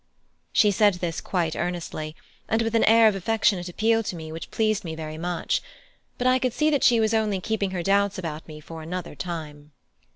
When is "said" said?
0.71-0.95